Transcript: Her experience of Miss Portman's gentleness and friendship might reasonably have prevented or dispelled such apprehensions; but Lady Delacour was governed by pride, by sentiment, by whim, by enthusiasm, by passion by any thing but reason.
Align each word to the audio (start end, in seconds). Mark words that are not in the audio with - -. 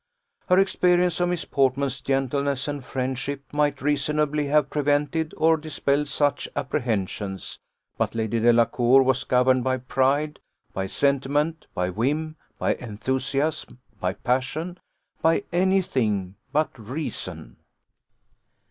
Her 0.47 0.57
experience 0.57 1.19
of 1.19 1.29
Miss 1.29 1.45
Portman's 1.45 2.01
gentleness 2.01 2.67
and 2.67 2.83
friendship 2.83 3.43
might 3.53 3.83
reasonably 3.83 4.47
have 4.47 4.71
prevented 4.71 5.31
or 5.37 5.57
dispelled 5.57 6.07
such 6.09 6.49
apprehensions; 6.55 7.59
but 7.99 8.15
Lady 8.15 8.39
Delacour 8.39 9.03
was 9.03 9.23
governed 9.23 9.63
by 9.63 9.77
pride, 9.77 10.39
by 10.73 10.87
sentiment, 10.87 11.67
by 11.75 11.91
whim, 11.91 12.35
by 12.57 12.73
enthusiasm, 12.77 13.77
by 13.99 14.13
passion 14.13 14.79
by 15.21 15.43
any 15.53 15.83
thing 15.83 16.33
but 16.51 16.79
reason. 16.79 17.57